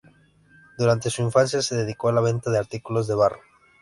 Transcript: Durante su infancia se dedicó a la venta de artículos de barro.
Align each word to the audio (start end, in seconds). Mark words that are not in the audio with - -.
Durante 0.79 1.11
su 1.11 1.21
infancia 1.21 1.61
se 1.61 1.75
dedicó 1.75 2.07
a 2.09 2.13
la 2.13 2.21
venta 2.21 2.49
de 2.49 2.57
artículos 2.57 3.05
de 3.07 3.13
barro. 3.13 3.41